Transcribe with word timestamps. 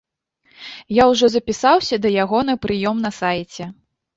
Я 1.01 1.05
ўжо 1.11 1.29
запісаўся 1.35 1.95
да 2.07 2.13
яго 2.23 2.41
на 2.51 2.59
прыём 2.65 3.07
на 3.07 3.13
сайце. 3.23 3.63